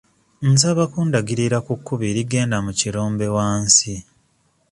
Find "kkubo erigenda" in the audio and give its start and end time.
1.79-2.57